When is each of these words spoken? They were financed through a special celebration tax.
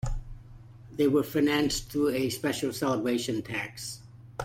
They 0.93 1.07
were 1.07 1.21
financed 1.21 1.91
through 1.91 2.09
a 2.09 2.31
special 2.31 2.73
celebration 2.73 3.43
tax. 3.43 3.99